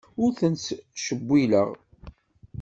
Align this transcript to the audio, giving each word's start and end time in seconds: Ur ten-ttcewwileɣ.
Ur 0.23 0.31
ten-ttcewwileɣ. 0.39 1.69